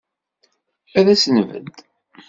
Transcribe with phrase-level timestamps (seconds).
[0.97, 1.75] Ad s-nbedd.